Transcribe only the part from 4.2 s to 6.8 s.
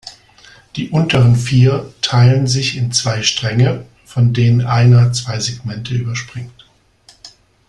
denen einer zwei Segmente überspringt.